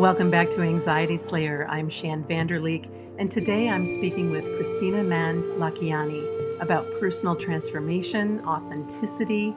[0.00, 1.66] Welcome back to Anxiety Slayer.
[1.68, 8.42] I'm Shann Vander Leek, and today I'm speaking with Christina Mand Lakiani about personal transformation,
[8.46, 9.54] authenticity,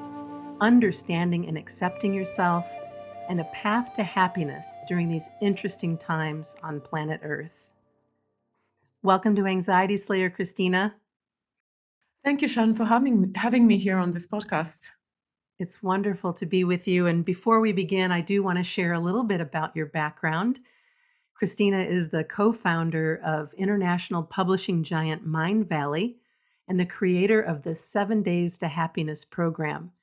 [0.60, 2.70] understanding and accepting yourself,
[3.30, 7.72] and a path to happiness during these interesting times on planet Earth.
[9.02, 10.96] Welcome to Anxiety Slayer, Kristina.
[12.26, 14.80] Thank you, Shann, for having, having me here on this podcast.
[15.64, 17.08] It's wonderful to be with you.
[17.08, 20.60] And before we begin, I do want to share a little bit about your background.
[21.42, 26.16] Kristina is the co founder of international publishing giant Mindvalley
[26.68, 29.94] and the creator of the Seven Days to Happiness program.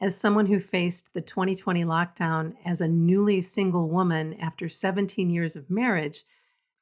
[0.00, 5.54] As someone who faced the 2020 lockdown as a newly single woman after 17 years
[5.54, 6.24] of marriage,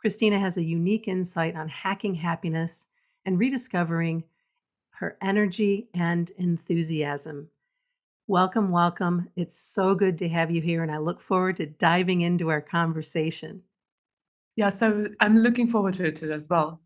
[0.00, 2.86] Kristina has a unique insight on hacking happiness
[3.24, 4.22] and rediscovering
[5.00, 7.50] her energy and enthusiasm.
[8.28, 9.28] Welcome, welcome.
[9.36, 12.60] It's so good to have you here, and I look forward to diving into our
[12.60, 13.62] conversation.
[14.56, 16.80] Yeah, so I'm looking forward to it as well.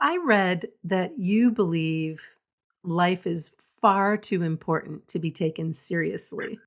[0.00, 2.20] I read that you believe
[2.82, 6.58] life is far too important to be taken seriously.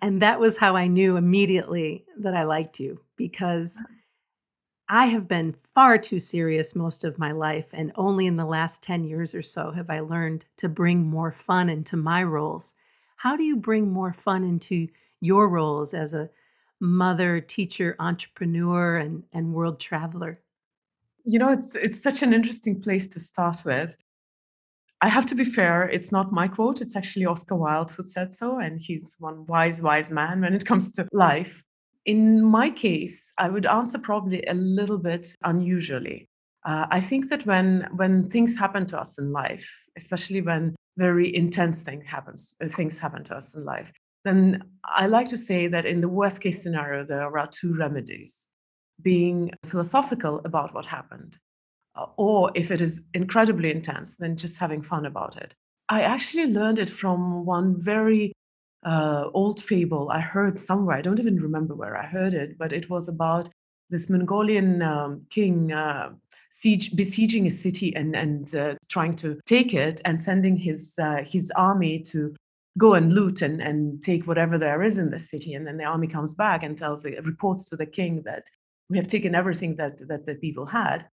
[0.00, 3.94] And that was how I knew immediately that I liked you because uh-huh.
[4.88, 8.82] I have been far too serious most of my life, and only in the last
[8.82, 12.74] 10 years or so have I learned to bring more fun into my roles.
[13.16, 14.88] How do you bring more fun into
[15.20, 16.30] your roles as a
[16.80, 20.40] mother, teacher, entrepreneur, and, and world traveler?
[21.24, 23.94] You know, it's it's such an interesting place to start with.
[25.02, 28.32] I have to be fair, it's not my quote, it's actually Oscar Wilde who said
[28.32, 31.62] so, and he's one wise, wise man when it comes to life.
[32.08, 36.26] In my case, I would answer probably a little bit unusually.
[36.64, 41.28] Uh, I think that when when things happen to us in life, especially when very
[41.36, 43.92] intense thing happens, uh, things happen to us in life,
[44.24, 48.48] then I like to say that in the worst case scenario, there are two remedies:
[49.02, 51.36] being philosophical about what happened,
[51.94, 55.52] uh, or if it is incredibly intense, then just having fun about it.
[55.90, 58.32] I actually learned it from one very
[58.84, 60.96] uh, old fable I heard somewhere.
[60.96, 63.48] I don't even remember where I heard it, but it was about
[63.90, 66.10] this Mongolian um, king uh,
[66.50, 71.22] siege, besieging a city and and uh, trying to take it, and sending his uh,
[71.26, 72.34] his army to
[72.76, 75.54] go and loot and and take whatever there is in the city.
[75.54, 78.44] And then the army comes back and tells the, reports to the king that
[78.88, 81.08] we have taken everything that that the people had.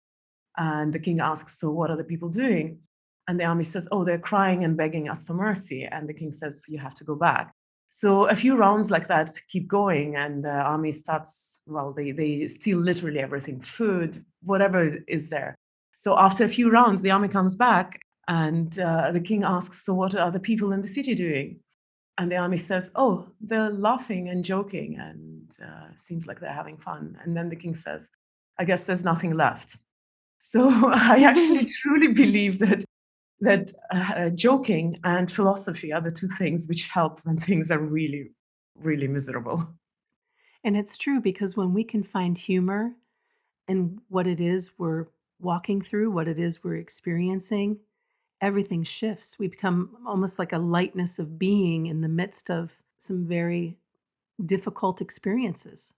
[0.57, 2.79] And the king asks, "So what are the people doing?"
[3.27, 5.85] And the army says, Oh, they're crying and begging us for mercy.
[5.85, 7.53] And the king says, You have to go back.
[7.95, 12.47] So a few rounds like that keep going, and the army starts, well, they, they
[12.47, 15.53] steal literally everything food, whatever is there.
[15.95, 19.93] So after a few rounds, the army comes back, and uh, the king asks, So
[19.93, 21.59] what are the people in the city doing?
[22.17, 26.77] And the army says, Oh, they're laughing and joking, and uh, seems like they're having
[26.77, 27.15] fun.
[27.23, 28.09] And then the king says,
[28.57, 29.77] I guess there's nothing left.
[30.39, 32.83] So I actually truly believe that
[33.43, 38.31] that uh, joking and philosophy are the two things which help when things are really,
[38.79, 39.67] really miserable.
[40.63, 42.93] And it's true because when we can find humor
[43.67, 45.07] in what it is we're
[45.41, 47.79] walking through, what it is we're experiencing,
[48.41, 49.37] everything shifts.
[49.37, 53.77] We become almost like a lightness of being in the midst of some very
[54.45, 55.93] difficult experiences.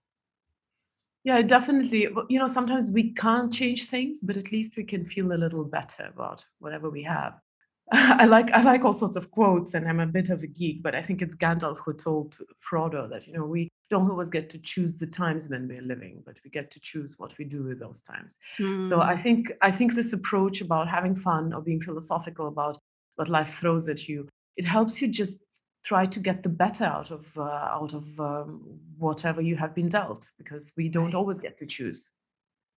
[1.26, 2.06] Yeah, definitely.
[2.28, 5.64] You know, sometimes we can't change things, but at least we can feel a little
[5.64, 7.40] better about whatever we have.
[7.92, 10.84] I like I like all sorts of quotes, and I'm a bit of a geek,
[10.84, 14.48] but I think it's Gandalf who told Frodo that you know we don't always get
[14.50, 17.64] to choose the times when we're living, but we get to choose what we do
[17.64, 18.38] with those times.
[18.60, 18.84] Mm.
[18.84, 19.22] So I hmm.
[19.22, 22.78] think I think this approach about having fun or being philosophical about
[23.16, 25.42] what life throws at you, it helps you just
[25.86, 28.60] try to get the better out of uh, out of um,
[28.98, 31.14] whatever you have been dealt because we don't right.
[31.14, 32.10] always get to choose.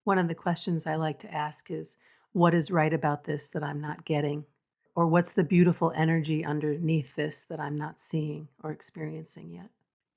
[0.04, 1.98] One of the questions i like to ask is
[2.34, 4.46] what is right about this that i'm not getting?
[4.96, 9.70] Or what's the beautiful energy underneath this that i'm not seeing or experiencing yet?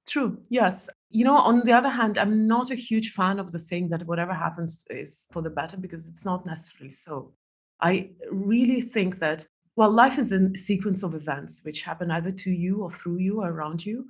[0.06, 0.90] True yes.
[1.10, 4.06] You know on the other hand i'm not a huge fan of the saying that
[4.06, 7.32] whatever happens is for the better because it's not necessarily so.
[7.80, 12.50] I really think that well, life is a sequence of events which happen either to
[12.50, 14.08] you or through you or around you.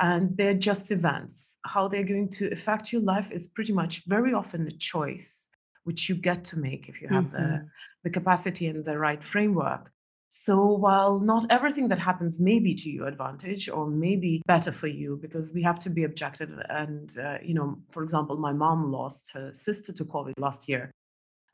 [0.00, 1.58] And they're just events.
[1.64, 5.48] How they're going to affect your life is pretty much very often a choice
[5.84, 7.36] which you get to make if you have mm-hmm.
[7.36, 7.68] the,
[8.04, 9.90] the capacity and the right framework.
[10.30, 14.72] So while not everything that happens may be to your advantage or may be better
[14.72, 16.50] for you, because we have to be objective.
[16.68, 20.90] And, uh, you know, for example, my mom lost her sister to COVID last year.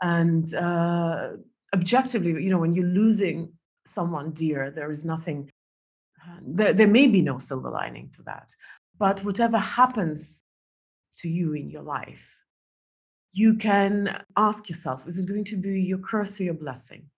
[0.01, 1.33] And uh,
[1.75, 3.53] objectively, you know, when you're losing
[3.85, 5.51] someone dear, there is nothing,
[6.43, 8.53] there, there may be no silver lining to that.
[8.99, 10.43] But whatever happens
[11.17, 12.43] to you in your life,
[13.33, 17.09] you can ask yourself is it going to be your curse or your blessing?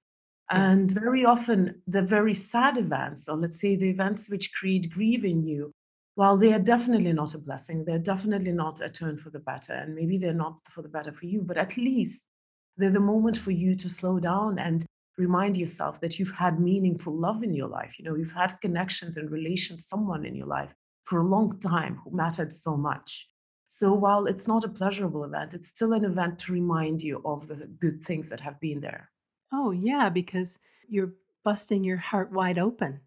[0.51, 0.93] And Yes.
[0.93, 5.47] very often, the very sad events, or let's say the events which create grief in
[5.47, 5.73] you,
[6.15, 9.73] while they are definitely not a blessing, they're definitely not a turn for the better,
[9.73, 12.29] and maybe they're not for the better for you, but at least
[12.77, 14.85] they're the moment for you to slow down and
[15.19, 17.99] remind yourself that you've had meaningful love in your life.
[17.99, 20.75] You know, you've had connections and relations, someone in your life
[21.05, 23.29] for a long time who mattered so much.
[23.67, 27.49] So while it's not a pleasurable event, it's still an event to remind you of
[27.49, 29.11] the good things that have been there.
[29.53, 31.13] Oh, yeah, because you're
[31.45, 33.01] busting your heart wide open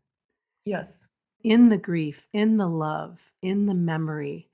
[0.65, 1.07] Yes.
[1.43, 4.49] in the grief, in the love, in the memory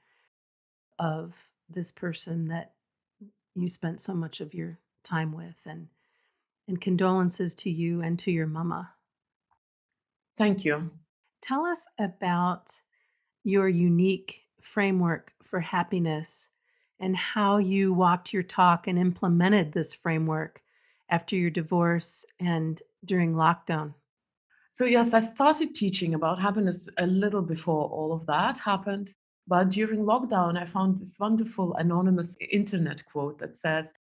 [0.99, 1.33] of
[1.69, 2.73] this person that
[3.55, 5.87] you spent so much of your time with and
[6.67, 8.91] and condolences to you and to your mama.
[10.37, 10.91] Thank you.
[11.41, 12.71] Tell us about
[13.43, 16.49] your unique framework for happiness
[16.99, 20.61] and how you walked your talk and implemented this framework
[21.09, 23.93] after your divorce and during lockdown.
[24.71, 29.13] So, yes, I started teaching about happiness a little before all of that happened.
[29.47, 33.93] But during lockdown, I found this wonderful anonymous internet quote that says,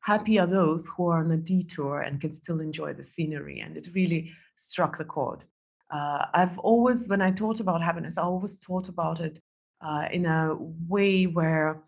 [0.00, 3.60] Happy are those who are on a detour and can still enjoy the scenery.
[3.60, 5.44] And it really struck the chord.
[5.90, 9.40] Uh, I've always, when I taught about happiness, I always taught about it
[9.80, 10.56] uh, in a
[10.88, 11.82] way where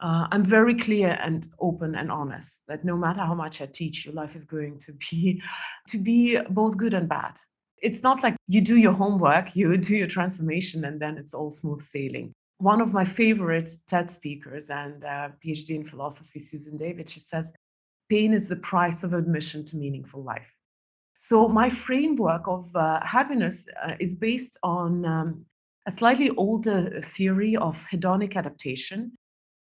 [0.00, 4.06] uh, I'm very clear and open and honest that no matter how much I teach,
[4.06, 5.42] your life is going to be
[5.88, 7.38] to be both good and bad.
[7.82, 11.50] It's not like you do your homework, you do your transformation, and then it's all
[11.50, 12.32] smooth sailing.
[12.60, 17.54] One of my favorite TED speakers and uh, PhD in philosophy, Susan David, she says,
[18.10, 20.54] "Pain is the price of admission to meaningful life."
[21.16, 25.46] So my framework of uh, happiness uh, is based on um,
[25.86, 29.12] a slightly older theory of hedonic adaptation,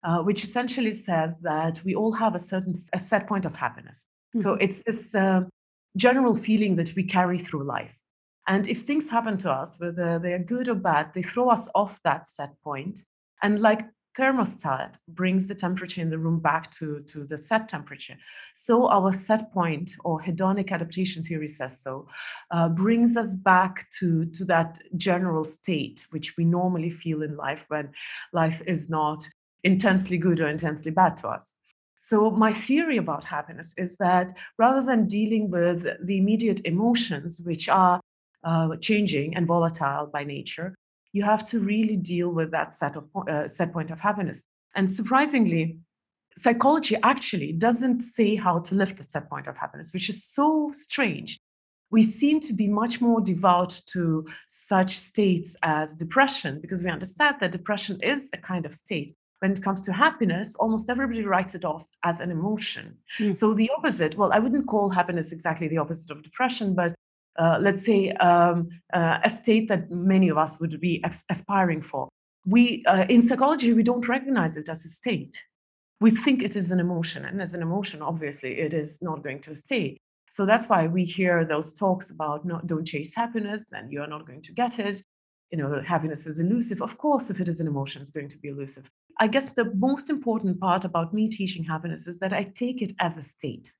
[0.04, 4.07] uh, which essentially says that we all have a certain a set point of happiness.
[4.36, 4.63] So Mhm.
[4.63, 5.42] it's this uh,
[5.96, 7.99] general feeling that we carry through life.
[8.50, 12.01] And if things happen to us, whether they're good or bad, they throw us off
[12.04, 13.06] that set point.
[13.44, 13.86] And like
[14.18, 18.18] thermostat brings the temperature in the room back to, to the set temperature.
[18.56, 22.07] So our set point, or hedonic adaptation theory says so,
[22.50, 27.66] uh, brings us back to, to that general state, which we normally feel in life
[27.68, 27.92] when
[28.34, 29.30] life is not
[29.63, 31.56] intensely good or intensely bad to us.
[32.01, 37.68] So, my theory about happiness is that rather than dealing with the immediate emotions, which
[37.68, 38.00] are
[38.44, 40.75] uh, changing and volatile by nature,
[41.12, 44.44] you have to really deal with that set of uh, set point of happiness.
[44.75, 45.77] And surprisingly,
[46.36, 50.69] psychology actually doesn't say how to lift the set point of happiness, which is so
[50.71, 51.39] strange.
[51.91, 57.38] We seem to be much more devout to such states as depression because we understand
[57.39, 59.15] that depression is a kind of state.
[59.39, 62.97] When it comes to happiness, almost everybody writes it off as an emotion.
[63.19, 63.36] Mm.
[63.36, 66.94] So the opposite, well, I wouldn't call happiness exactly the opposite of depression, but
[67.39, 72.09] uh, let's say um, uh, a state that many of us would be aspiring for.
[72.45, 75.41] We uh, in psychology we don't recognize it as a state.
[76.01, 79.41] We think it is an emotion, and as an emotion, obviously, it is not going
[79.41, 79.97] to stay.
[80.30, 84.07] So that's why we hear those talks about no, don't chase happiness, then you are
[84.07, 85.01] not going to get it.
[85.51, 86.81] You know, happiness is elusive.
[86.81, 88.89] Of course, if it is an emotion, it's going to be elusive.
[89.19, 92.93] I guess the most important part about me teaching happiness is that I take it
[93.00, 93.75] as a state.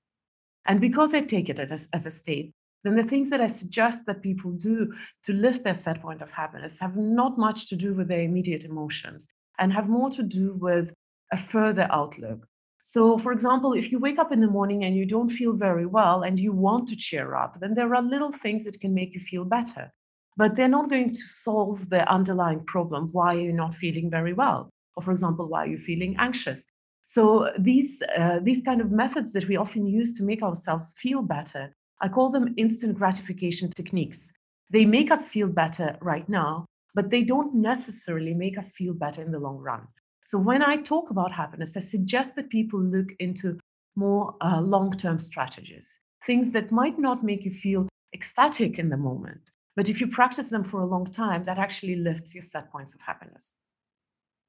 [0.66, 2.52] And because I take it as, as a state,
[2.84, 4.94] then the things that I suggest that people do
[5.24, 8.64] to lift their set point of happiness have not much to do with their immediate
[8.64, 10.94] emotions and have more to do with
[11.32, 12.48] a further outlook.
[12.82, 15.86] So, for example, if you wake up in the morning and you don't feel very
[15.86, 19.14] well and you want to cheer up, then there are little things that can make
[19.14, 19.92] you feel better.
[20.38, 24.70] But they're not going to solve the underlying problem why you're not feeling very well,
[24.96, 26.66] or, for example, why you're feeling anxious.
[27.04, 31.22] So, these, uh, these kind of methods that we often use to make ourselves feel
[31.22, 34.32] better I call them instant gratification techniques.
[34.70, 36.66] They make us feel better right now,
[36.96, 39.88] but they don't necessarily make us feel better in the long run.
[40.26, 43.58] So when I talk about happiness, I suggest that people look into
[43.96, 48.98] more uh, long term strategies, things that might not make you feel ecstatic in the
[48.98, 49.52] moment.
[49.76, 52.94] But if you practice them for a long time, that actually lifts your set points
[52.94, 53.58] of happiness.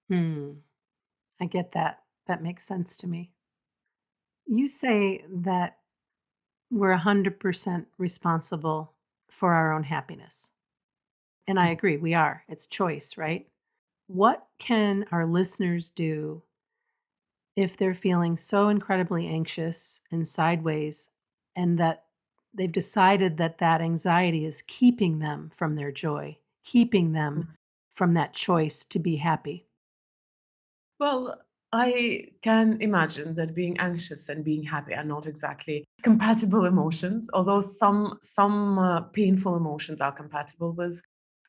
[0.09, 0.53] Hmm.
[1.41, 2.01] I get that.
[2.27, 3.33] That makes sense to me.
[4.47, 5.79] You say that
[6.71, 8.93] we're 100% responsible
[9.31, 10.51] for our own happiness.
[11.47, 12.45] And I agree, we are.
[12.49, 13.49] It's choice, right?
[14.07, 16.43] What can our listeners do
[17.57, 21.11] if they're feeling so incredibly anxious and sideways
[21.55, 22.05] and that
[22.55, 27.57] they've decided that that anxiety is keeping them from their joy, keeping them Mhm.
[27.93, 29.67] from that choice to be happy?
[31.01, 31.41] Well,
[31.73, 37.61] I can imagine that being anxious and being happy are not exactly compatible emotions, although
[37.61, 41.01] some some uh, painful emotions are compatible with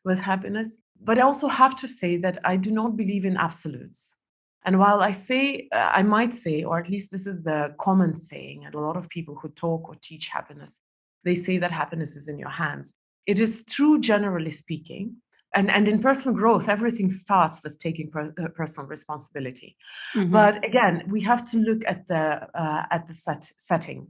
[0.05, 0.81] with happiness.
[1.03, 4.17] But I also have to say that I do not believe in absolutes.
[4.63, 8.13] And while I say, uh, I might say, or at least this is the common
[8.13, 10.81] saying, and a lot of people who talk or teach happiness,
[11.23, 12.93] they say that happiness is in your hands.
[13.25, 15.15] It is true, generally speaking.
[15.53, 19.75] And, and in personal growth, everything starts with taking per, uh, personal responsibility.
[20.15, 20.31] Mm-hmm.
[20.31, 24.07] But again, we have to look at the uh, at the set, setting.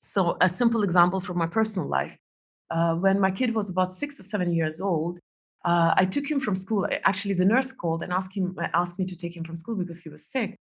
[0.00, 2.16] So a simple example from my personal life:
[2.70, 5.18] uh, when my kid was about six or seven years old,
[5.64, 6.88] uh, I took him from school.
[7.04, 10.00] Actually, the nurse called and asked him asked me to take him from school because
[10.02, 10.56] he was sick.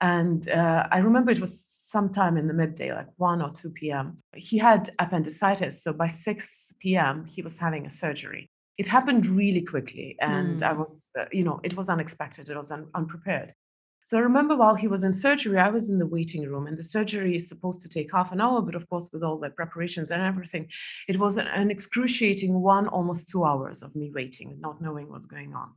[0.00, 4.18] And uh, I remember it was sometime in the midday, like 1 or 2 p.m.
[4.34, 5.80] He had appendicitis.
[5.84, 8.50] So by 6 p.m., he was having a surgery.
[8.82, 10.16] It happened really quickly.
[10.18, 10.68] And mm.
[10.70, 13.54] I was, uh, you know, it was unexpected, it was un- unprepared.
[14.02, 16.76] So I remember while he was in surgery, I was in the waiting room, and
[16.76, 19.50] the surgery is supposed to take half an hour, but of course, with all the
[19.50, 20.64] preparations and everything,
[21.06, 25.54] it was an excruciating one, almost two hours of me waiting, not knowing what's going
[25.54, 25.68] on.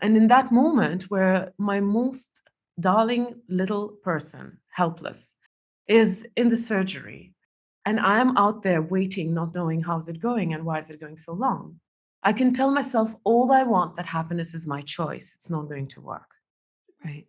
[0.00, 2.42] And in that moment, where my most
[2.80, 5.36] darling little person, helpless,
[5.86, 7.34] is in the surgery,
[7.86, 11.16] and I'm out there waiting, not knowing how's it going and why is it going
[11.16, 11.78] so long,
[12.22, 15.34] I can tell myself all I want that happiness is my choice.
[15.36, 16.28] It's not going to work.
[17.04, 17.26] Right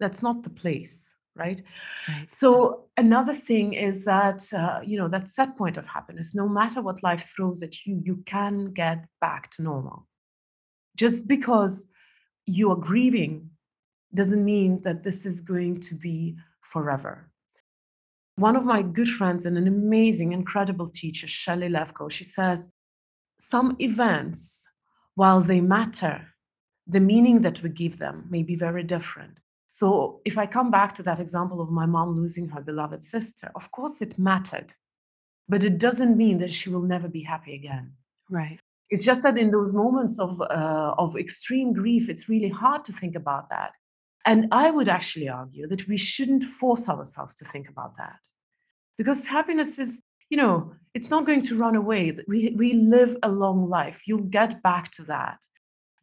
[0.00, 1.62] that's not the place right?
[2.08, 6.48] right so another thing is that uh, you know that set point of happiness no
[6.48, 10.06] matter what life throws at you you can get back to normal
[10.96, 11.88] just because
[12.46, 13.50] you are grieving
[14.14, 17.30] doesn't mean that this is going to be forever
[18.36, 22.72] one of my good friends and an amazing incredible teacher Shelly Lefkoe she says
[23.38, 24.66] some events
[25.14, 26.28] while they matter
[26.86, 29.38] the meaning that we give them may be very different
[29.74, 33.50] so if I come back to that example of my mom losing her beloved sister,
[33.56, 34.72] of course it mattered,
[35.48, 37.94] but it doesn't mean that she will never be happy again.
[38.30, 38.60] Right.
[38.88, 42.92] It's just that in those moments of uh, of extreme grief, it's really hard to
[42.92, 43.72] think about that.
[44.24, 48.20] And I would actually argue that we shouldn't force ourselves to think about that,
[48.96, 52.16] because happiness is, you know, it's not going to run away.
[52.28, 54.02] We we live a long life.
[54.06, 55.44] You'll get back to that.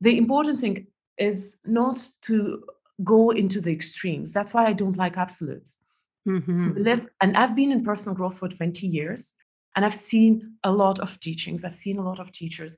[0.01, 0.87] The important thing
[1.17, 2.63] is not to
[3.03, 4.33] go into the extremes.
[4.33, 5.81] That's why I don't like absolutes.
[6.27, 6.83] Mm-hmm.
[6.83, 9.35] Live, and I've been in personal growth for 20 years,
[9.75, 11.63] and I've seen a lot of teachings.
[11.63, 12.77] I've seen a lot of teachers.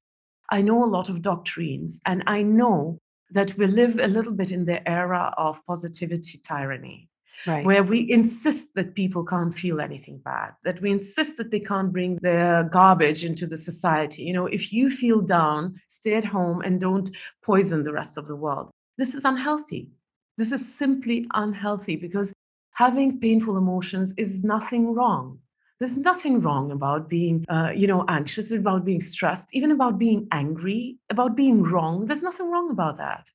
[0.51, 2.99] I know a lot of doctrines, and I know
[3.31, 7.09] that we live a little bit in the era of positivity tyranny.
[7.45, 7.65] Right.
[7.65, 11.91] Where we insist that people can't feel anything bad, that we insist that they can't
[11.91, 14.23] bring their garbage into the society.
[14.23, 17.09] You know, if you feel down, stay at home and don't
[17.43, 18.71] poison the rest of the world.
[18.97, 19.91] This is unhealthy.
[20.37, 22.33] This is simply unhealthy because
[22.71, 25.39] having painful emotions is nothing wrong.
[25.79, 30.27] There's nothing wrong about being, uh, you know, anxious, about being stressed, even about being
[30.31, 32.05] angry, about being wrong.
[32.05, 33.29] There's nothing wrong about that.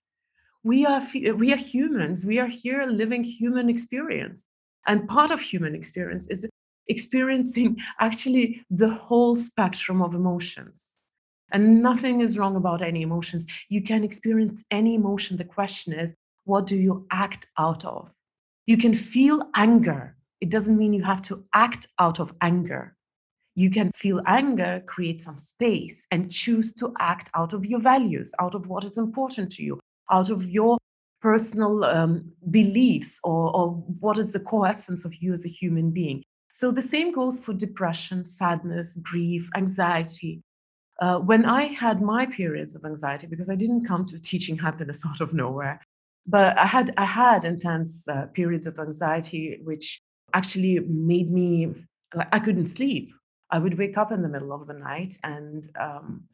[0.69, 1.03] We are
[1.35, 2.27] we are humans.
[2.27, 4.45] We are here living human experience,
[4.87, 6.47] and part of human experience is
[6.89, 10.99] experiencing actually the whole spectrum of emotions.
[11.53, 13.47] And nothing is wrong about any emotions.
[13.71, 15.39] You can experience any emotion.
[15.39, 18.13] The question is, what do you act out of?
[18.67, 20.17] You can feel anger.
[20.43, 22.95] It doesn't mean you have to act out of anger.
[23.55, 28.35] You can feel anger, create some space, and choose to act out of your values,
[28.39, 29.81] out of what is important to you,
[30.11, 30.79] out of your
[31.21, 35.91] personal um, beliefs, or, or what is the core essence of you as a human
[35.91, 36.23] being.
[36.53, 40.43] So the same goes for depression, sadness, grief, anxiety.
[41.01, 45.03] Uh, when I had my periods of anxiety, because I didn't come to teaching happiness
[45.07, 45.81] out of nowhere,
[46.27, 50.01] but I had I had intense uh, periods of anxiety, which
[50.35, 51.75] actually made me
[52.15, 53.13] like I couldn't sleep.
[53.51, 56.25] I would wake up in the middle of the night, and um,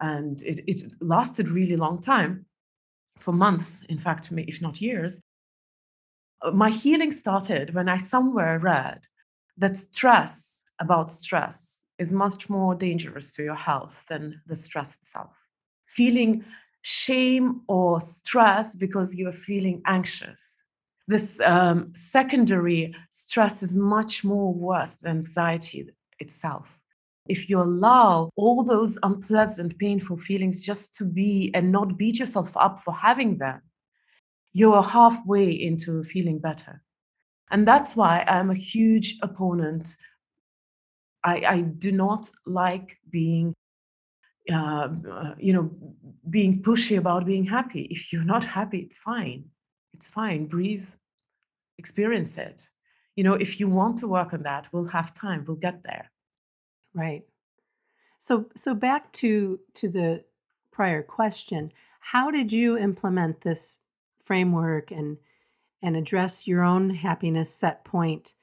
[0.00, 2.46] and it, it lasted really long time,
[3.18, 5.22] for months, in fact, if not years.
[6.42, 9.06] Uh, my healing started when I somewhere read
[9.56, 15.34] that stress about stress is much more dangerous to your health than the stress itself.
[15.88, 16.44] Feeling
[16.82, 20.64] shame or stress because you're feeling anxious.
[21.08, 26.75] This um, secondary stress is much more worse than anxiety itself.
[27.28, 32.56] If you allow all those unpleasant, painful feelings just to be and not beat yourself
[32.56, 33.60] up for having them,
[34.52, 36.82] you're halfway into feeling better.
[37.50, 39.96] And that's why I'm a huge opponent.
[41.22, 43.54] I, I do not like being
[44.50, 45.70] uh, uh, you know,
[46.30, 47.88] being pushy about being happy.
[47.90, 49.46] If you're not happy, it's fine.
[49.92, 50.46] It's fine.
[50.46, 50.88] Breathe,
[51.78, 52.68] experience it.
[53.16, 55.44] You know, if you want to work on that, we'll have time.
[55.46, 56.12] We'll get there.
[56.96, 57.24] Right.
[58.18, 60.24] So so back to to the
[60.72, 63.80] prior question, how did you implement this
[64.18, 65.18] framework and
[65.82, 68.34] and address your own happiness set point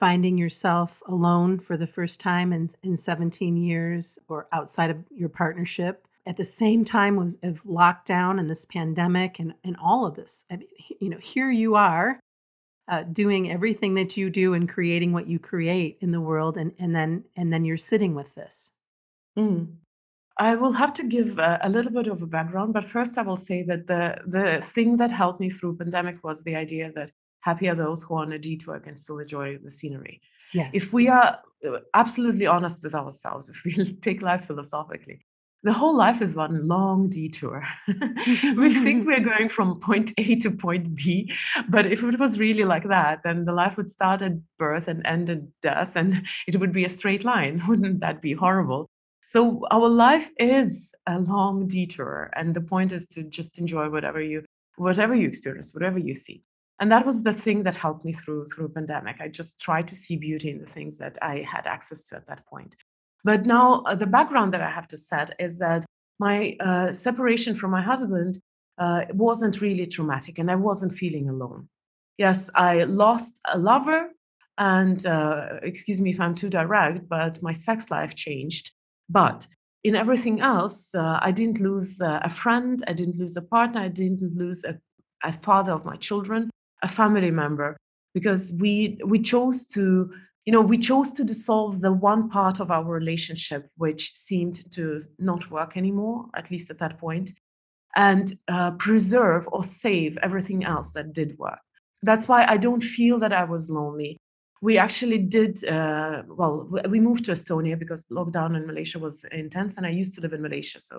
[0.00, 5.28] finding yourself alone for the first time in, in 17 years or outside of your
[5.28, 10.16] partnership at the same time was of lockdown and this pandemic and, and all of
[10.16, 10.68] this I mean,
[11.00, 12.18] you know here you are
[12.90, 16.72] uh, doing everything that you do and creating what you create in the world and,
[16.78, 18.72] and then and then you're sitting with this
[19.38, 19.76] Mm.
[20.38, 23.22] I will have to give a, a little bit of a background, but first I
[23.22, 27.12] will say that the the thing that helped me through pandemic was the idea that
[27.40, 30.20] happy are those who are on a detour can still enjoy the scenery.
[30.52, 30.74] Yes.
[30.74, 35.20] If we are uh, absolutely honest with ourselves, if we take life philosophically,
[35.62, 37.66] the whole life is one long detour.
[37.88, 41.32] we think we're going from point A to point B,
[41.68, 45.06] but if it was really like that, then the life would start at birth and
[45.06, 47.62] end at death, and it would be a straight line.
[47.68, 48.88] Wouldn't that be horrible?
[49.22, 54.22] So our life is a long detour, and the point is to just enjoy whatever
[54.22, 54.44] you
[54.76, 56.42] whatever you experience, whatever you see.
[56.78, 59.20] And that was the thing that helped me through through pandemic.
[59.20, 62.26] I just tried to see beauty in the things that I had access to at
[62.28, 62.74] that point.
[63.24, 65.84] But now uh, the background that I have to set is that
[66.18, 68.38] my uh, separation from my husband
[68.78, 71.68] uh, wasn't really traumatic, and I wasn't feeling alone.
[72.18, 74.10] Yes, I lost a lover,
[74.58, 78.72] and uh, excuse me if I'm too direct, but my sex life changed
[79.10, 79.46] but
[79.82, 83.80] in everything else, uh, I didn't lose uh, a friend, I didn't lose a partner,
[83.80, 84.78] I didn't lose a,
[85.24, 86.50] a father of my children,
[86.82, 87.76] a family member,
[88.14, 90.12] because we we chose to
[90.50, 95.00] you know we chose to dissolve the one part of our relationship which seemed to
[95.20, 97.30] not work anymore, at least at that point,
[97.94, 101.60] and uh, preserve or save everything else that did work.
[102.02, 104.16] That's why I don't feel that I was lonely.
[104.60, 109.76] We actually did uh, well we moved to estonia because lockdown in malaysia was intense
[109.76, 110.96] and i used to live in malaysia so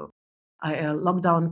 [0.67, 1.43] I, uh, lockdown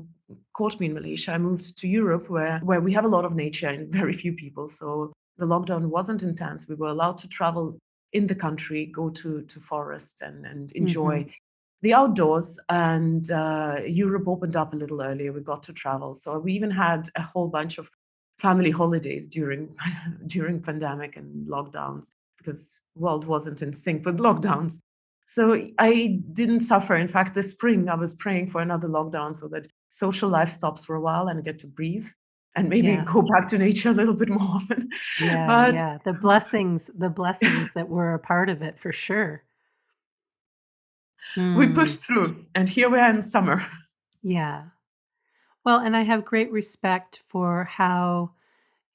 [0.57, 1.33] caught me in malaysia.
[1.33, 4.33] I moved to europe where where we have a lot of nature and very few
[4.43, 6.67] people so the lockdown wasn't intense.
[6.67, 7.79] We were allowed to travel
[8.13, 11.26] in the country go to to forests and and enjoy
[11.82, 12.60] the outdoors.
[12.69, 15.32] And uh, europe opened up a little earlier.
[15.32, 16.13] We got to travel.
[16.13, 17.89] So we even had a whole bunch of
[18.38, 19.76] family holidays during
[20.26, 24.80] during pandemic and lockdowns because world wasn't in sync with lockdowns.
[25.26, 26.95] So i didn't suffer.
[26.95, 30.86] In fact this spring i was praying for another lockdown so that social life stops
[30.86, 32.08] for a while and I get to breathe
[32.55, 33.05] and maybe yeah.
[33.05, 34.89] go back to nature a little bit more often.
[35.19, 39.43] Yeah but yeah the blessings the blessings that were a part of it for sure.
[41.35, 41.73] We Hmm.
[41.73, 43.62] pushed through and here we are in summer.
[44.21, 44.63] Yeah.
[45.63, 48.31] Well and i have great respect for how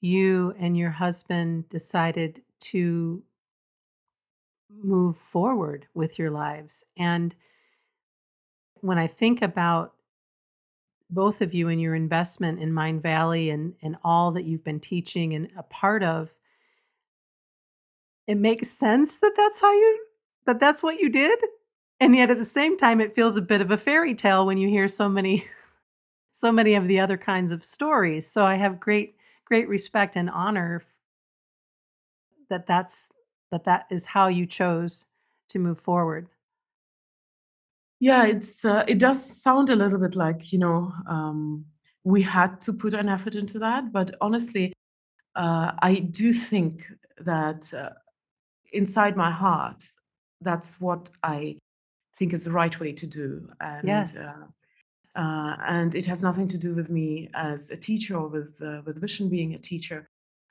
[0.00, 3.22] you and your husband decided to
[4.82, 6.84] move forward with your lives.
[6.96, 7.34] And
[8.80, 9.93] when I think about
[11.14, 15.34] both of you and your investment in Mindvalley and, and all that you've been teaching
[15.34, 16.30] and a part of,
[18.26, 20.06] it makes sense that that's how you,
[20.46, 21.38] that that's what you did.
[22.00, 24.58] And yet at the same time, it feels a bit of a fairy tale when
[24.58, 25.46] you hear so many,
[26.32, 28.26] so many of the other kinds of stories.
[28.30, 30.84] So I have great, great respect and honor
[32.50, 33.10] that that's,
[33.50, 35.06] that that is how you chose
[35.48, 36.28] to move forward.
[38.00, 41.64] Yeah it's uh, it does sound a little bit like you know um,
[42.04, 44.72] we had to put an effort into that but honestly
[45.36, 46.86] uh, i do think
[47.18, 47.90] that uh,
[48.74, 49.84] inside my heart,
[50.40, 51.56] that's what I
[52.18, 53.48] think is the right way to do.
[53.60, 54.16] And Yes.
[54.16, 54.46] uh,
[55.16, 58.82] uh, and it has nothing to do with me as a teacher or with uh,
[58.84, 60.08] with Vishen being a teacher.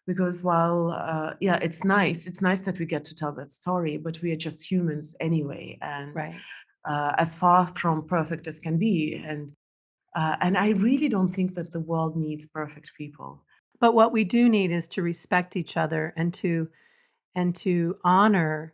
[0.07, 3.97] Because while uh, yeah, it's nice, it's nice that we get to tell that story,
[3.97, 6.35] but we are just humans anyway, and Right.
[6.85, 9.21] Uh, as far from perfect as can be.
[9.25, 9.53] And
[10.15, 13.43] uh, and I really don't think that the world needs perfect people.
[13.79, 16.69] But what we do need is to respect each other and to
[17.35, 18.73] and to honor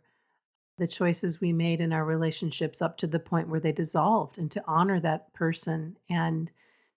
[0.78, 4.50] the choices we made in our relationships up to the point where they dissolved and
[4.50, 6.50] to honor that person and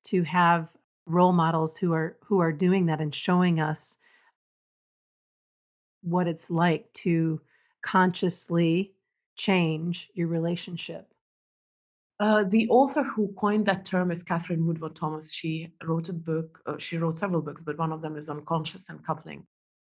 [0.06, 0.70] to have
[1.06, 3.98] role models who are who are doing that and showing us
[6.02, 7.42] what it's like to
[7.82, 8.94] consciously
[9.36, 11.08] change your relationship.
[12.20, 15.34] Uh, the author who coined that term is Katherine Woodward Thomas.
[15.34, 16.62] She wrote a book.
[16.66, 19.46] Uh, she wrote several books, but one of them is on conscious uncoupling.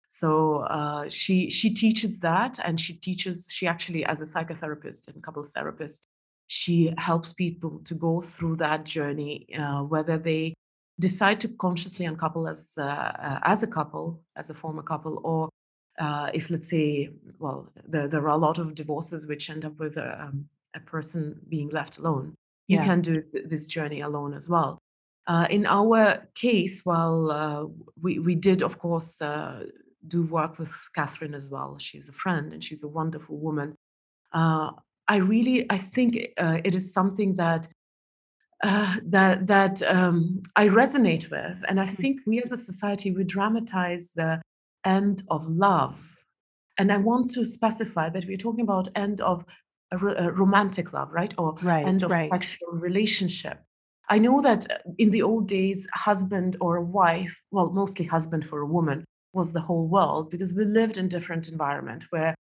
[0.07, 3.49] So uh, she she teaches that, and she teaches.
[3.51, 6.05] She actually, as a psychotherapist and couples therapist,
[6.47, 10.53] she helps people to go through that journey, uh, whether they
[10.99, 15.49] decide to consciously uncouple as uh, uh, as a couple, as a former couple, or
[15.99, 19.77] uh, if let's say, well, there, there are a lot of divorces which end up
[19.79, 22.33] with a, um, a person being left alone.
[22.67, 22.85] You Yeah.
[22.85, 24.77] can do th- this journey alone as well.
[25.27, 27.65] Uh, in our case, well, uh,
[28.01, 29.65] we we did of course uh,
[30.07, 31.77] do work with Katherine as well.
[31.77, 33.75] She's a friend and she's a wonderful woman.
[34.33, 34.71] Uh,
[35.07, 37.67] I really I think uh, it is something that
[38.63, 41.97] uh, that that um, I resonate with, and I Mm.
[41.97, 44.41] think we as a society we dramatize the
[44.85, 45.99] end of love,
[46.77, 49.45] and I want to specify that we're talking about end of
[49.91, 52.31] a, a romantic love, right, or Right, end of right.
[52.31, 53.59] sexual relationship.
[54.09, 58.45] I know that uh, in the old days, husband or a wife, well, mostly husband
[58.45, 62.35] for a woman, was the whole world because we lived in different environment where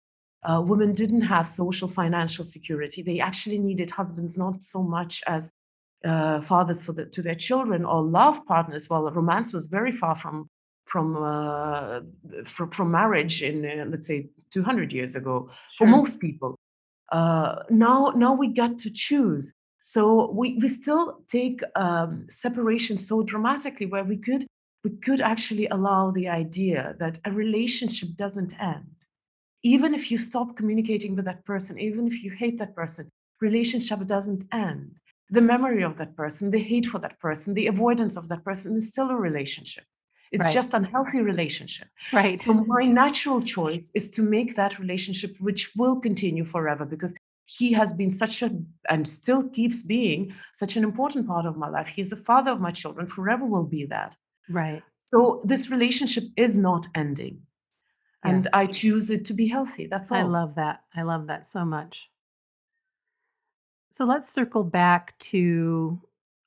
[0.44, 3.02] uh, women didn't have social financial security.
[3.02, 5.50] They actually needed husbands not so much as
[6.04, 8.88] uh, fathers for the, to their children or love partners.
[8.88, 10.48] Well, romance was very far from
[10.88, 12.00] from uh,
[12.44, 16.56] from, from marriage in uh, let's say 200 years ago for most people.
[17.10, 19.52] Uh, now now we get to choose.
[19.80, 24.44] So we, we still take um, separation so dramatically where we could
[24.84, 28.98] we could actually allow the idea that a relationship doesn't end
[29.62, 34.06] even if you stop communicating with that person, even if you hate that person, relationship
[34.06, 34.96] doesn't end.
[35.30, 38.76] The memory of that person, the hate for that person, the avoidance of that person
[38.76, 39.84] is still a relationship.
[40.32, 40.54] It's Right.
[40.54, 41.88] just unhealthy relationship.
[42.12, 42.38] Right.
[42.38, 47.14] So my natural choice is to make that relationship which will continue forever because
[47.46, 48.50] he has been such a
[48.90, 51.88] and still keeps being such an important part of my life.
[51.88, 54.16] He's the father of my children, forever will be that.
[54.50, 54.82] Right.
[54.96, 57.40] So this relationship is not ending.
[58.24, 58.30] Yeah.
[58.30, 59.86] And I choose it to be healthy.
[59.86, 60.18] That's all.
[60.18, 60.82] I love that.
[60.94, 62.10] I love that so much.
[63.90, 66.02] So let's circle back to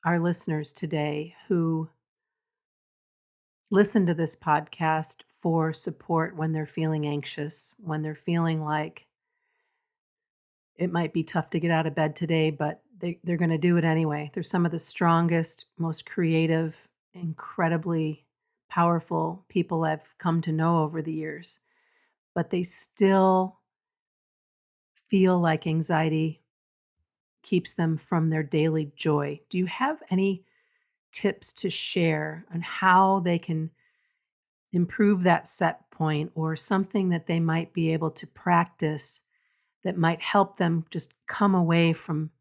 [0.05, 1.89] our listeners today who
[3.71, 9.07] listen to this podcast for support when they're feeling anxious, when they're feeling like
[10.75, 13.57] it might be tough to get out of bed today, but they, they're going to
[13.57, 14.29] do it anyway.
[14.33, 18.25] They're some of the strongest, most creative, incredibly
[18.69, 21.59] powerful people I've come to know over the years,
[22.35, 23.59] but they still
[25.09, 26.41] feel like anxiety
[27.41, 29.39] keeps them from their daily joy.
[29.49, 30.43] Do you have any
[31.11, 33.71] tips to share on how they can
[34.73, 39.21] improve that set point or something that they might be able to practice
[39.83, 42.31] that might help them just come away from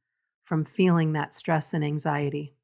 [0.45, 2.55] from feeling that stress and anxiety?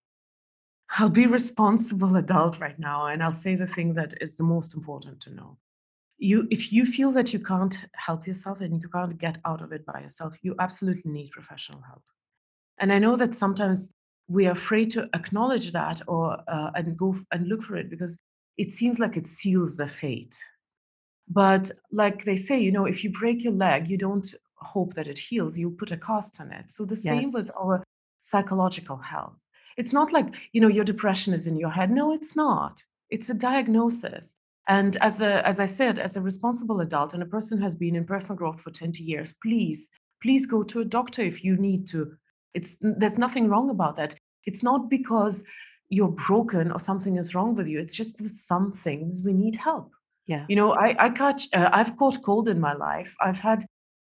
[0.99, 4.75] I'll be responsible adult right now, and I'll say the thing that is the most
[4.75, 5.59] important to know.
[6.19, 9.73] You, if you feel that you can't help yourself and you can't get out of
[9.73, 12.03] it by yourself, you absolutely need professional help.
[12.79, 13.95] And I know that sometimes
[14.29, 17.89] we are afraid to acknowledge that or uh, and go f- and look for it
[17.91, 18.19] because
[18.57, 20.37] it seems like it seals the fate.
[21.29, 25.09] But like they say, you know, if you break your leg, you don't hope that
[25.09, 26.71] it heals, you put a cast on it.
[26.71, 27.35] So the same Yes.
[27.35, 27.83] with our
[28.21, 29.37] psychological health.
[29.77, 31.91] It's not like, you know, your depression is in your head.
[31.91, 32.83] No, it's not.
[33.11, 34.37] It's a diagnosis.
[34.69, 37.77] And as a as I said, as a responsible adult and a person who has
[37.77, 39.91] been in personal growth for 20 years, please,
[40.23, 42.17] please go to a doctor if you need to.
[42.57, 44.15] It's there's nothing wrong about that.
[44.49, 45.45] It's not because
[45.89, 47.79] you're broken or something is wrong with you.
[47.79, 49.93] It's just with some things we need help.
[50.27, 50.45] Yeah.
[50.49, 53.15] You know, I, I catch, uh, I've caught cold in my life.
[53.21, 53.65] I've had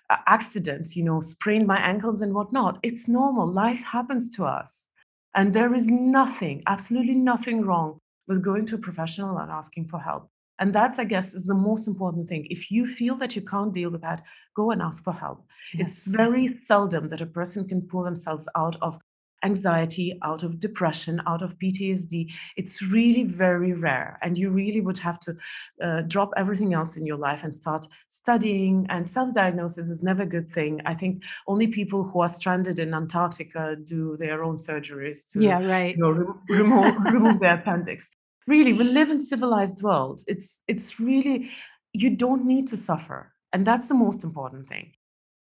[0.08, 2.78] uh, accidents, you know, sprained my ankles and whatnot.
[2.82, 3.46] It's normal.
[3.46, 4.90] Life happens to us.
[5.34, 10.00] And there is nothing, absolutely nothing wrong with going to a professional and asking for
[10.00, 10.30] help.
[10.58, 12.46] And that's, I guess, is the most important thing.
[12.50, 14.22] If you feel that you can't deal with that,
[14.54, 15.44] go and ask for help.
[15.74, 18.98] It's very seldom that a person can pull themselves out of
[19.44, 22.32] anxiety, out of depression, out of PTSD.
[22.56, 24.18] It's really very rare.
[24.22, 25.36] And you really would have to
[25.82, 28.86] uh, drop everything else in your life and start studying.
[28.88, 30.80] And self diagnosis is never a good thing.
[30.86, 35.64] I think only people who are stranded in Antarctica do their own surgeries to Yeah,
[35.66, 35.94] right.
[35.96, 38.10] you know, remove, remove their appendix.
[38.46, 40.22] Really, we live in civilized world.
[40.26, 41.50] It's it's really
[41.92, 44.92] you don't need to suffer, and that's the most important thing.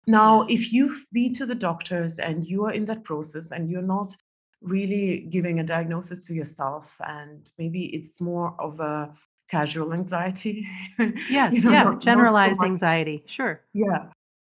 [0.07, 3.81] Now, if you've been to the doctors and you are in that process and you're
[3.81, 4.15] not
[4.61, 9.13] really giving a diagnosis to yourself, and maybe it's more of a
[9.49, 10.67] casual anxiety,
[11.29, 13.23] Yes, you know, yeah, not, not so generalized anxiety.
[13.25, 13.61] Sure.
[13.73, 14.09] yeah.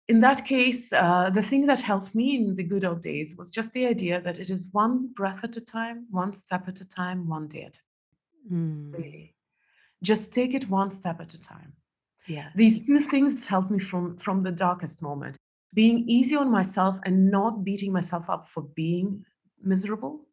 [0.10, 3.52] In that case, uh, the thing that helped me in the good old days was
[3.52, 6.88] just the idea that it is one breath at a time, one step at a
[6.88, 7.87] time, one day at a time.
[8.52, 9.34] Mm, Really.
[10.04, 11.74] Just take it one step at a time.
[12.28, 12.50] Yeah.
[12.56, 15.36] These two things helped me from, from the darkest moment.
[15.74, 19.26] Being easy on myself and not beating myself up for being
[19.64, 20.26] miserable.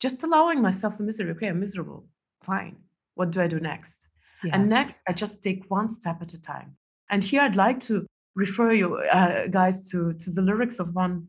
[0.00, 1.30] just allowing myself the misery.
[1.30, 2.08] Okay, I'm miserable.
[2.42, 2.76] Fine.
[3.14, 4.08] What do I do next?
[4.42, 4.56] Yeah.
[4.56, 6.76] And next, I just take one step at a time.
[7.10, 8.04] And here I'd like to
[8.34, 11.28] refer you uh, guys to, to the lyrics of one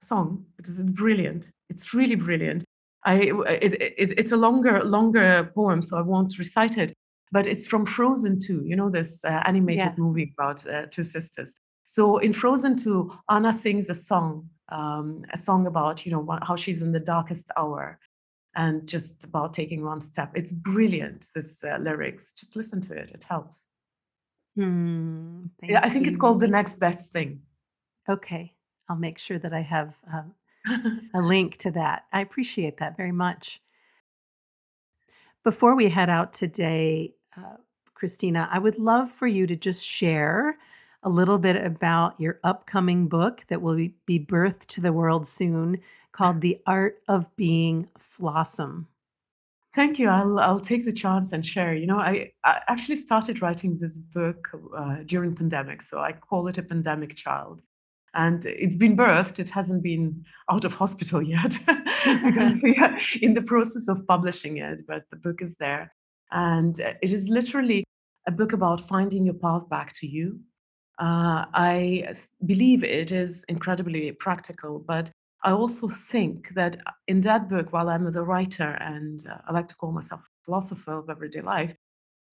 [0.00, 1.50] song because it's brilliant.
[1.68, 2.63] It's really brilliant.
[3.04, 6.92] I, it, it, it's a longer, longer poem, so I won't recite it.
[7.32, 9.94] But it's from Frozen 2, you know, this uh, animated Yeah.
[9.98, 11.54] movie about uh, two sisters.
[11.84, 16.56] So in Frozen 2, Anna sings a song, um, a song about, you know, how
[16.56, 17.98] she's in the darkest hour
[18.56, 20.30] and just about taking one step.
[20.34, 22.32] It's brilliant, this uh, lyrics.
[22.32, 23.68] Just listen to it, it helps.
[24.56, 27.42] Hmm, Yeah, I think it's called The Next Best Thing.
[28.08, 28.52] Okay.
[28.88, 30.34] I'll make sure that I have um,
[30.66, 32.04] a link to that.
[32.12, 33.60] I appreciate that very much.
[35.42, 37.56] Before we head out today, uh,
[37.94, 40.56] Kristina, I would love for you to just share
[41.02, 45.80] a little bit about your upcoming book that will be, birthed to the world soon
[46.12, 48.86] called The Art of Being Flawsome.
[49.74, 50.08] Thank you.
[50.08, 51.74] I'll I'll take the chance and share.
[51.74, 56.46] You know, I, I actually started writing this book uh, during pandemic, so I call
[56.46, 57.60] it a pandemic child.
[58.14, 59.38] And it's been birthed.
[59.38, 64.58] It hasn't been out of hospital yet because we are in the process of publishing
[64.58, 65.92] it, but the book is there.
[66.30, 67.84] And uh, it is literally
[68.26, 70.40] a book about finding your path back to you.
[70.98, 72.14] Uh, I
[72.46, 75.10] believe it is incredibly practical, but
[75.42, 79.52] I also think that uh, in that book, while I'm the writer and uh, I
[79.52, 81.74] like to call myself a philosopher of everyday life,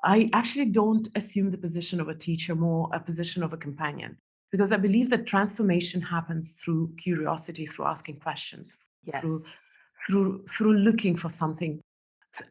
[0.04, 4.18] I actually don't assume the position of a teacher, more a position of a companion,
[4.52, 8.78] because I believe that transformation happens through curiosity, through asking questions,
[9.20, 9.40] through
[10.08, 11.80] through through looking for something.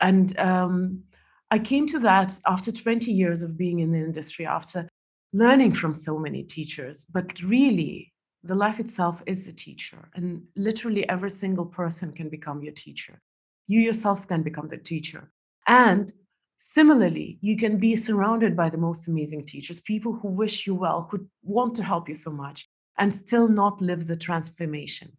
[0.01, 1.03] And um,
[1.51, 4.89] I came to that after 20 years of being in the industry, after
[5.33, 7.07] learning from so many teachers.
[7.07, 8.13] But really,
[8.45, 13.21] the life itself is the teacher, and literally every single person can become your teacher.
[13.67, 15.31] You yourself can become the teacher.
[15.67, 16.13] And
[16.63, 21.09] similarly, you can be surrounded by the most amazing teachers, people who wish you well,
[21.11, 22.69] who want to help you so much,
[22.99, 25.11] and still not live the transformation.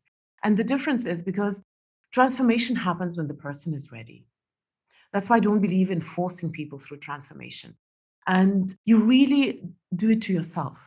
[0.43, 1.63] And the difference is because
[2.13, 4.27] transformation happens when the person is ready.
[5.13, 7.75] That's why I don't believe in forcing people through transformation.
[8.27, 9.63] And you really
[9.95, 10.77] do it to yourself.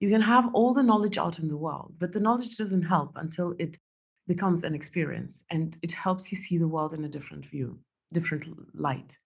[0.00, 3.12] You can have all the knowledge out in the world, but the knowledge doesn't help
[3.14, 3.78] until it
[4.26, 7.78] becomes an experience and it helps you see the world in a different view,
[8.12, 9.16] different light.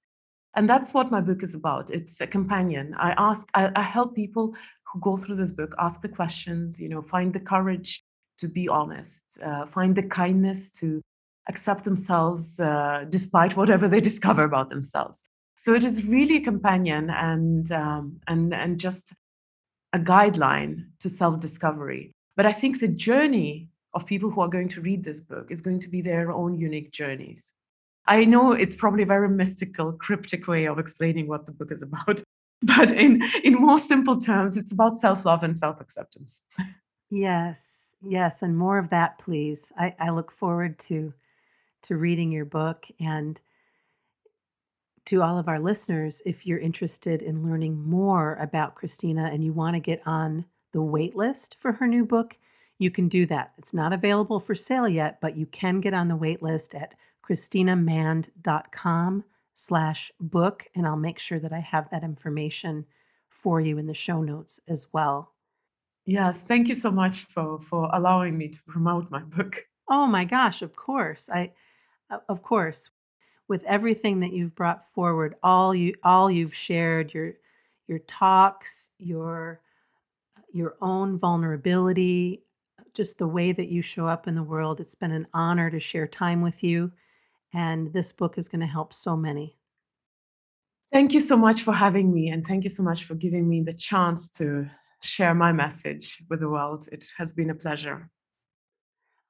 [0.56, 1.90] And that's what my book is about.
[1.90, 2.94] It's a companion.
[2.98, 4.54] I ask, I, I help people
[4.90, 8.02] who go through this book ask the questions, you know, find the courage
[8.38, 11.00] to be honest, uh, find the kindness to
[11.48, 15.28] accept themselves uh, despite whatever they discover about themselves.
[15.58, 19.14] So it is really a companion and um, and and just
[19.92, 22.12] a guideline to self-discovery.
[22.36, 25.62] But I think the journey of people who are going to read this book is
[25.62, 27.52] going to be their own unique journeys.
[28.08, 31.82] I know it's probably a very mystical, cryptic way of explaining what the book is
[31.82, 32.22] about,
[32.62, 36.42] but in in more simple terms, it's about self-love and self-acceptance.
[37.10, 39.72] Yes, yes, and more of that, please.
[39.78, 41.12] I, I look forward to
[41.82, 43.40] to reading your book and
[45.06, 46.20] to all of our listeners.
[46.26, 50.82] If you're interested in learning more about Kristina and you want to get on the
[50.82, 52.36] wait list for her new book,
[52.78, 53.52] you can do that.
[53.56, 56.94] It's not available for sale yet, but you can get on the wait list at
[57.28, 62.84] kristinamand.com slash book, and I'll make sure that I have that information
[63.30, 65.32] for you in the show notes as well.
[66.04, 69.66] Yes, thank you so much for for allowing me to promote my book.
[69.88, 71.28] Oh my gosh, of course.
[71.30, 71.52] I
[72.10, 72.90] uh, of course
[73.48, 77.32] with everything that you've brought forward, all you all you've shared, your
[77.88, 79.60] your talks, your
[80.52, 82.42] your own vulnerability,
[82.94, 84.80] just the way that you show up in the world.
[84.80, 86.92] It's been an honor to share time with you
[87.52, 89.56] and this book is going to help so many.
[90.92, 93.62] Thank you so much for having me, and thank you so much for giving me
[93.62, 94.68] the chance to
[95.02, 96.88] share my message with the world.
[96.92, 98.10] It has been a pleasure.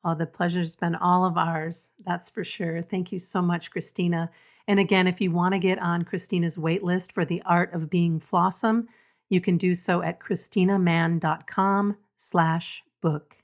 [0.04, 1.90] Oh, the pleasure's been all of ours.
[2.04, 2.82] That's for sure.
[2.82, 4.28] Thank you so much, Kristina.
[4.68, 8.20] And again, if you want to get on Kristina's waitlist for the art of being
[8.20, 8.86] Flawsome,
[9.28, 13.36] you can do so at kristinamand.com slash book.